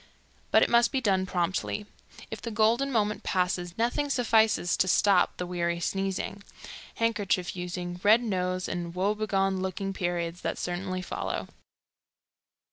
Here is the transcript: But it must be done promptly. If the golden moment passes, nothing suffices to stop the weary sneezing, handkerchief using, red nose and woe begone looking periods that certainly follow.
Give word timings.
But 0.49 0.63
it 0.63 0.69
must 0.71 0.91
be 0.91 0.99
done 0.99 1.27
promptly. 1.27 1.85
If 2.31 2.41
the 2.41 2.49
golden 2.49 2.91
moment 2.91 3.21
passes, 3.21 3.77
nothing 3.77 4.09
suffices 4.09 4.75
to 4.77 4.87
stop 4.87 5.37
the 5.37 5.45
weary 5.45 5.79
sneezing, 5.79 6.41
handkerchief 6.95 7.55
using, 7.55 7.99
red 8.01 8.23
nose 8.23 8.67
and 8.67 8.95
woe 8.95 9.13
begone 9.13 9.57
looking 9.59 9.93
periods 9.93 10.41
that 10.41 10.57
certainly 10.57 11.03
follow. 11.03 11.49